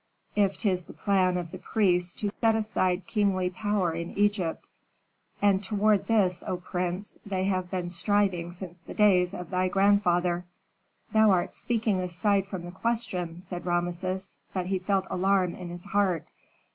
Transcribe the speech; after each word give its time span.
"If 0.35 0.57
'tis 0.57 0.85
the 0.85 0.93
plan 0.95 1.37
of 1.37 1.51
the 1.51 1.59
priests 1.59 2.15
to 2.15 2.29
set 2.31 2.55
aside 2.55 3.05
kingly 3.05 3.51
power 3.51 3.93
in 3.93 4.17
Egypt; 4.17 4.67
and 5.43 5.63
toward 5.63 6.07
this, 6.07 6.43
O 6.47 6.57
prince, 6.57 7.19
they 7.23 7.43
have 7.43 7.69
been 7.69 7.87
striving 7.91 8.51
since 8.51 8.79
the 8.79 8.95
days 8.95 9.35
of 9.35 9.51
thy 9.51 9.67
grandfather." 9.67 10.45
"Thou 11.13 11.29
art 11.29 11.53
speaking 11.53 11.99
aside 11.99 12.47
from 12.47 12.65
the 12.65 12.71
question," 12.71 13.41
said 13.41 13.67
Rameses, 13.67 14.37
but 14.55 14.65
he 14.65 14.79
felt 14.79 15.05
alarm 15.11 15.53
in 15.53 15.69
his 15.69 15.85
heart. 15.85 16.25